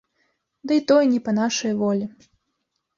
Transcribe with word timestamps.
Дый 0.71 0.81
тое 0.91 1.05
не 1.13 1.19
па 1.29 1.37
нашай 1.41 1.73
волі. 1.85 2.05